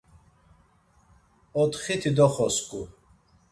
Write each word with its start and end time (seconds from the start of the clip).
Otxiti 1.61 2.11
doxosǩu. 2.17 2.81